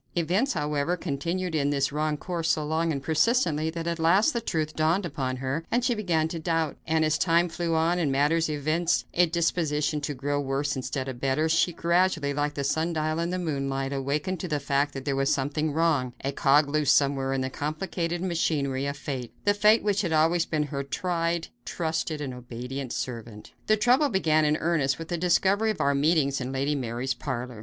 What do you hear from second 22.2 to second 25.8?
and obedient servant. The trouble began in earnest with the discovery of